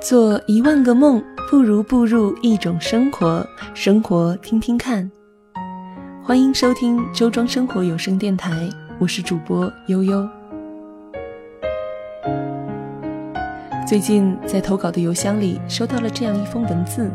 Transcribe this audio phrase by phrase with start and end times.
[0.00, 3.46] 做一万个梦，不如步入一种生活。
[3.74, 5.08] 生活，听听看。
[6.24, 8.66] 欢迎收听周庄生活有声电台，
[8.98, 10.26] 我是主播悠悠。
[13.86, 17.10] 最近在投稿的邮箱里收到了这样一封文字，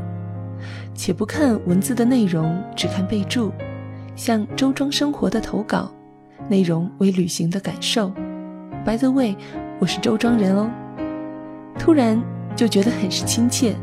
[0.94, 3.52] 且不看文字的内容，只看备注，
[4.16, 5.92] 向周庄生活的投稿，
[6.48, 8.12] 内容为旅行的感受。
[8.86, 9.36] By the way，
[9.80, 10.70] 我是周庄人哦。
[11.80, 12.35] 突然。
[12.56, 13.76] 就觉得很是亲切。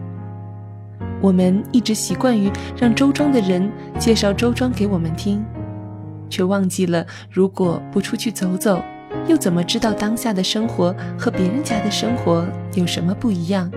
[1.20, 5.44] 我们一直习惯于让周庄的人介绍周庄给我们听，
[6.28, 8.82] 却忘记了如果不出去走走，
[9.28, 13.70] 又怎么知道当下的生活和别人家的生活有什么不一样？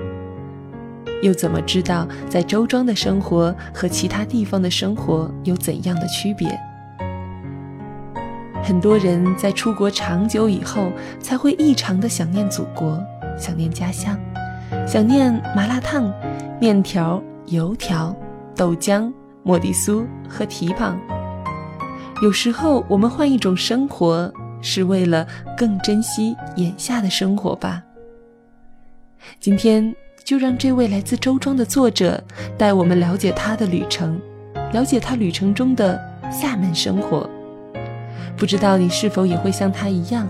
[1.22, 6.48] 又怎么知道在周庄的生活和其他地方的生活有怎样的区别？
[8.64, 10.92] 很多人在出国长久以后，
[11.22, 13.00] 才会异常的想念祖国，
[13.38, 14.20] 想念家乡。
[14.88, 16.12] 想念麻辣烫、
[16.60, 18.16] 面条、油条、
[18.56, 19.12] 豆浆、
[19.44, 21.00] 莫迪酥和蹄膀。
[22.22, 25.28] 有时候我们换一种生活，是为了
[25.58, 27.84] 更珍惜眼下的生活吧。
[29.40, 29.94] 今天
[30.24, 32.24] 就让这位来自周庄的作者
[32.58, 34.20] 带我们了解他的旅程，
[34.72, 36.00] 了解他旅程中的
[36.32, 37.30] 厦门生活。
[38.38, 40.28] 不知道你是否也会像他一样，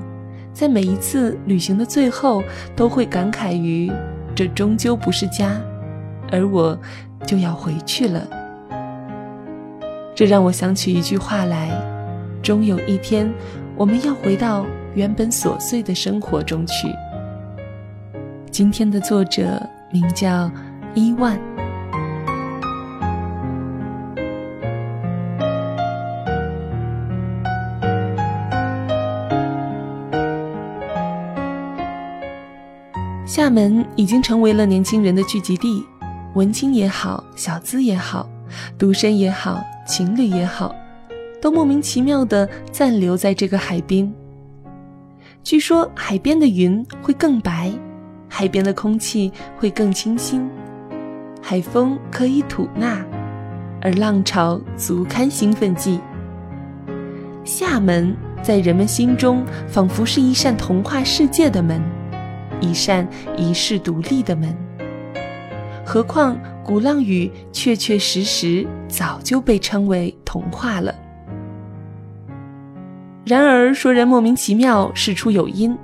[0.53, 2.43] 在每一次旅行的最后，
[2.75, 3.91] 都会感慨于。
[4.35, 5.59] 这终究不是家，
[6.29, 6.77] 而我
[7.25, 8.27] 就要回去了。
[10.13, 11.71] 这让我想起一句话来：
[12.43, 13.31] 终有一天，
[13.77, 16.89] 我们要回到原本琐碎的生活中去。
[18.51, 20.51] 今天的作者名叫
[20.93, 21.54] 伊万。
[33.55, 35.81] 门已经成为了年轻人的聚集地，
[36.33, 38.29] 文青也好，小资也好，
[38.77, 40.75] 独身也好，情侣也好，
[41.41, 44.13] 都莫名其妙地暂留在这个海边。
[45.41, 47.71] 据说海边的云会更白，
[48.27, 50.45] 海边的空气会更清新，
[51.41, 53.05] 海风可以吐纳，
[53.81, 56.01] 而浪潮足堪兴奋剂。
[57.45, 58.13] 厦门
[58.43, 61.81] 在人们心中仿佛是一扇童话世界的门。
[62.61, 63.07] 一扇
[63.37, 64.55] 遗世独立的门。
[65.85, 70.93] 何况鼓浪屿确确实实早就被称为童话了。
[73.23, 75.77] 然而说人莫名其妙，事出有因。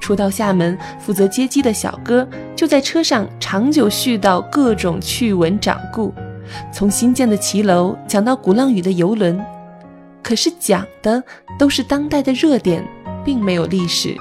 [0.00, 6.12] 初到厦门负责接机的小哥，就在车上长久絮叨各种趣闻掌故，
[6.70, 9.42] 从新建的骑楼讲到鼓浪屿的游轮，
[10.22, 11.22] 可是讲的
[11.58, 12.86] 都是当代的热点，
[13.24, 14.14] 并没有历史。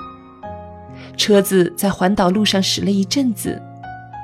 [1.15, 3.61] 车子在环岛路上驶了一阵子，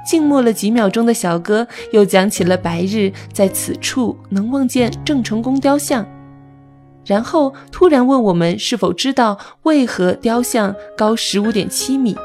[0.05, 6.05] 静默了几秒钟的小哥又讲起了白日在此处能望见郑成功雕像，
[7.05, 12.15] 然后突然问我们是否知道为何雕像高十五点七米。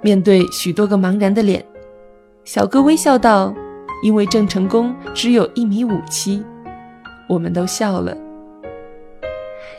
[0.00, 1.64] 面对许多个茫然的脸，
[2.44, 3.54] 小哥微笑道
[4.02, 6.42] ：“因为郑成功只有一米五七。”
[7.28, 8.16] 我们都笑了。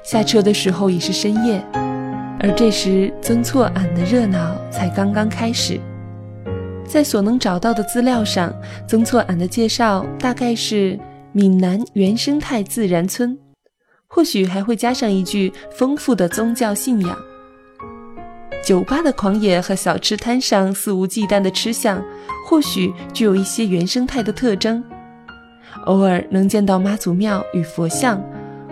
[0.04, 1.87] 下车的时候已是深夜。
[2.40, 5.80] 而这时，曾厝垵的热闹才刚刚开始。
[6.86, 8.54] 在所能找到的资料上，
[8.88, 10.98] 曾厝垵的介绍大概是
[11.32, 13.38] 闽南原生态自然村，
[14.08, 17.18] 或许还会加上一句丰富的宗教信仰。
[18.64, 22.04] 酒吧的狂野和小吃摊上肆无忌惮的吃相，
[22.48, 24.84] 或许具有一些原生态的特征。
[25.86, 28.22] 偶尔能见到妈祖庙与佛像，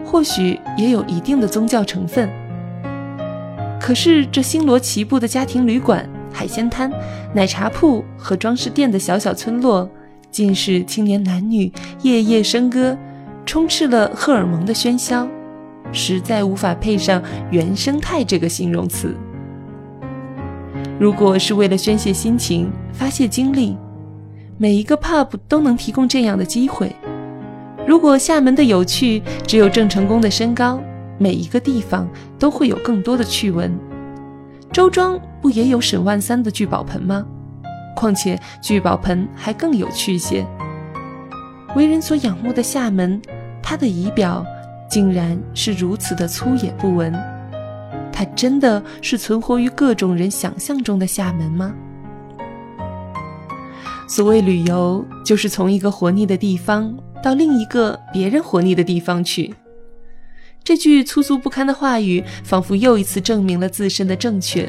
[0.05, 2.29] 或许也有一定的宗教成分。
[3.85, 6.91] 可是，这星罗棋布的家庭旅馆、海鲜摊、
[7.35, 9.87] 奶茶铺和装饰店的小小村落，
[10.31, 12.97] 尽是青年男女夜夜笙歌，
[13.45, 15.27] 充斥了荷尔蒙的喧嚣，
[15.91, 17.21] 实在无法配上
[17.53, 19.15] “原生态”这个形容词。
[20.99, 23.77] 如果是为了宣泄心情、发泄精力，
[24.57, 26.91] 每一个 pub 都能提供这样的机会。
[27.85, 30.81] 如果厦门的有趣只有郑成功的身高，
[31.17, 32.07] 每一个地方
[32.37, 33.77] 都会有更多的趣闻，
[34.71, 37.25] 周庄不也有沈万三的聚宝盆吗？
[37.95, 40.45] 况且聚宝盆还更有趣些。
[41.75, 43.21] 为人所仰慕的厦门，
[43.63, 44.45] 它的仪表
[44.89, 47.13] 竟然是如此的粗野不文。
[48.11, 51.73] 它真的是存活于各种人想象中的厦门吗？
[54.07, 59.53] 所谓旅游，就是从一个活腻的地方到另一个别人活腻的地方去。
[60.65, 64.67] 这句粗俗不堪的话语，仿佛又一次证明了自身的正确。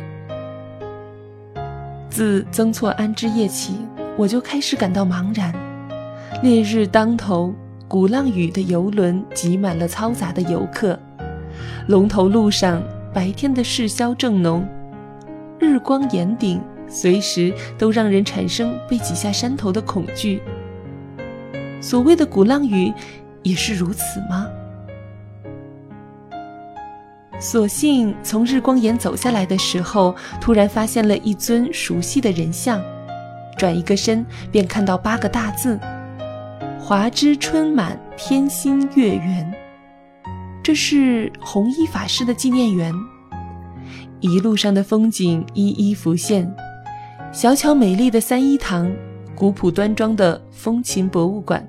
[2.10, 3.76] 自曾错安之夜起，
[4.14, 5.54] 我就开始感到茫然。
[6.42, 7.54] 烈日当头，
[7.88, 11.00] 鼓浪屿的游轮挤满了嘈杂的游客，
[11.88, 12.82] 龙头路上
[13.14, 14.68] 白天的市郊正浓，
[15.58, 20.42] 日光岩顶随时都让人产生被挤下山头的恐惧。
[21.80, 22.92] 所谓的鼓浪屿，
[23.42, 24.46] 也是如此吗？
[27.38, 32.82] 所幸从日光岩走下来的时候，突然发现了一尊熟悉的人像，
[33.58, 35.78] 转一个身便看到八个大字
[36.80, 39.52] ：“华之春满，天心月圆。”
[40.64, 42.92] 这是弘一法师的纪念园。
[44.20, 46.50] 一路上的风景一一浮现：
[47.32, 48.90] 小巧美丽的三一堂，
[49.34, 51.64] 古朴端庄的风琴博物馆，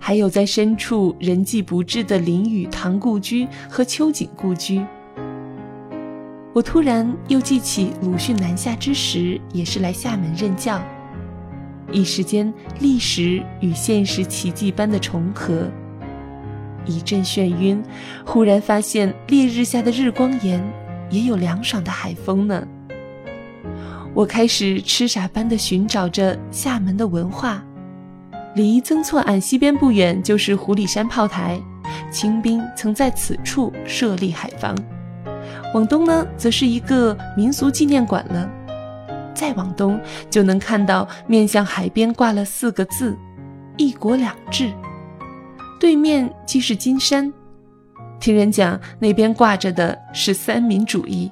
[0.00, 4.84] 还有在深处人迹不至的林语堂故居和秋瑾故居。
[6.56, 10.80] 我突然又记起鲁迅南下之时也是来厦门任教，
[11.92, 12.50] 一时间
[12.80, 15.70] 历史与现实奇迹般的重合，
[16.86, 17.82] 一阵眩晕，
[18.24, 20.58] 忽然发现烈日下的日光岩
[21.10, 22.66] 也有凉爽的海风呢。
[24.14, 27.62] 我开始痴傻般的寻找着厦门的文化，
[28.54, 31.60] 离曾厝垵西边不远就是湖里山炮台，
[32.10, 34.74] 清兵曾在此处设立海防。
[35.76, 38.50] 往东呢，则是一个民俗纪念馆了。
[39.34, 40.00] 再往东，
[40.30, 43.14] 就能看到面向海边挂了四个字
[43.76, 44.72] ：“一国两制”。
[45.78, 47.30] 对面即是金山，
[48.18, 51.30] 听人讲那边挂着的是三民主义。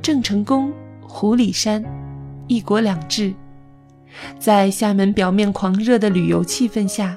[0.00, 0.72] 郑成功、
[1.02, 1.84] 胡里山，
[2.46, 3.34] 一国两制，
[4.38, 7.14] 在厦门表面狂热的旅游气氛下，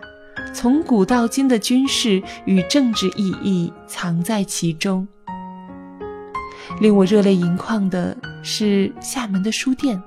[0.53, 5.07] 从古到今的军事与政治意义藏在其中。
[6.79, 10.01] 令我热泪盈眶的是厦门的书店。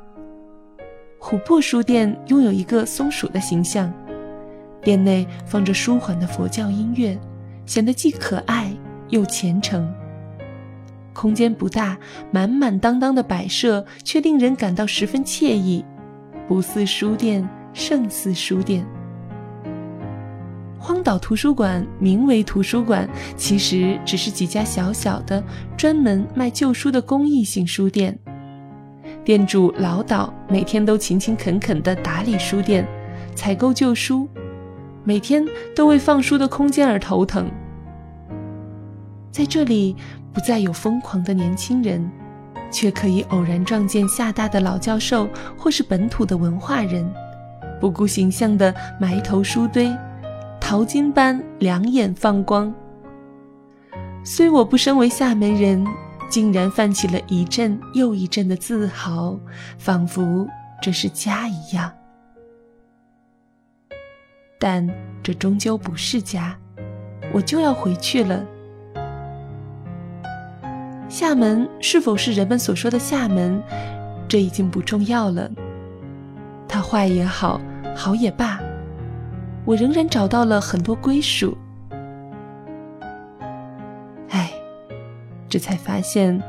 [1.21, 3.93] 琥珀书店拥有一个松鼠的形象，
[4.83, 7.19] 店内放着舒缓的佛教音乐，
[7.67, 8.73] 显得既可爱
[9.11, 9.93] 又虔诚。
[11.13, 11.99] 空间不大，
[12.31, 15.85] 满满当当的摆设却令人感到十分惬意，
[16.49, 18.85] 不似书店，胜似书店。
[20.83, 25.41] 荒岛图书馆名为图书馆，其实只是几家小小的、
[25.77, 28.19] 专门卖旧书的公益性书店。
[29.25, 32.85] 店主老岛每天都勤勤恳恳地打理书店，
[33.37, 34.29] 采购旧书，
[35.05, 35.47] 每天
[35.77, 37.49] 都为放书的空间而头疼。
[39.31, 39.95] 在这里，
[40.33, 42.11] 不再有疯狂的年轻人，
[42.73, 47.09] 却可以偶然撞见厦大的老教授或是本土的文化人，
[47.81, 49.89] 不顾形象地埋头书堆。
[50.73, 52.73] 淘金般两眼放光。
[54.25, 55.87] 虽我不身为厦门人，
[56.31, 59.39] 竟然泛起了一阵又一阵的自豪，
[59.77, 60.49] 仿佛
[60.81, 61.93] 这是家一样。
[64.59, 64.89] 但
[65.23, 66.57] 这终究不是家，
[67.35, 68.43] 我就要回去了。
[71.07, 73.63] 厦门是否是人们所说的厦门，
[74.27, 75.51] 这已经不重要了。
[76.67, 77.61] 它坏也好，
[77.95, 78.59] 好也罢。
[79.65, 81.57] 我仍然找到了很多归属，
[84.29, 84.53] 哎，
[85.49, 86.43] 这才发现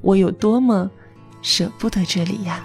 [0.00, 0.88] 我有多么
[1.42, 2.62] 舍不得这里呀。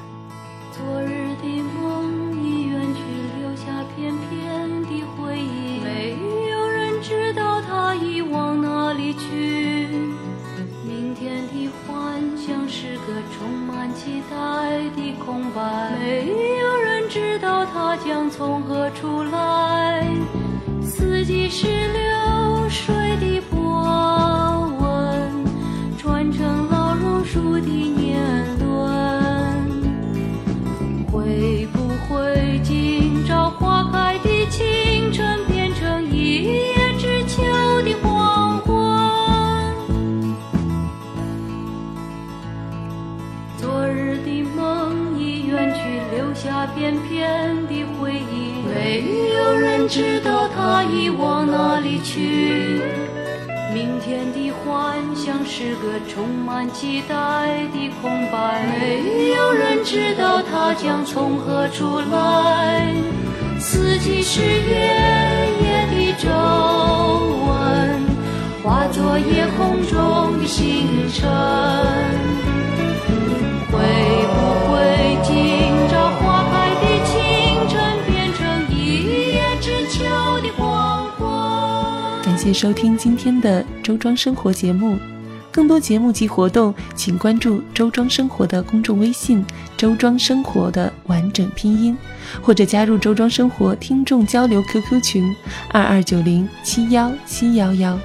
[0.71, 3.01] 昨日的梦已远去，
[3.41, 6.15] 留下片片的回忆，没
[6.51, 9.87] 有人知道它已往哪里去。
[10.85, 19.78] 明天的幻想是个充满期待的空白，没有人知道它将从何处来。
[20.81, 22.08] 四季是绿
[52.01, 52.81] 去？
[53.71, 62.91] 明天的幻想是个充满期待的空白，没有人知道它将从何处来。
[63.59, 64.47] 四季是夜
[65.61, 66.29] 夜的皱
[67.45, 67.53] 纹，
[68.63, 71.29] 化作夜空中的星辰。
[73.71, 73.77] 感
[82.53, 84.97] 收听今天的周庄生活节目。
[85.51, 89.43] 更多节目及活动，请关注“周庄生活”的公众微信
[89.75, 91.97] “周庄生活”的完整拼音，
[92.39, 95.35] 或者加入“周庄生活”听众交流 QQ 群
[95.71, 97.99] 二二九零七幺七幺幺。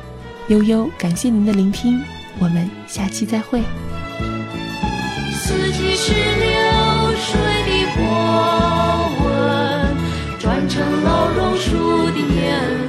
[0.48, 2.00] 悠悠，感谢您的聆听，
[2.38, 3.62] 我们下期再会。
[5.32, 8.02] 四季是流水的波
[9.22, 9.96] 纹，
[10.38, 12.83] 转成老榕树的年。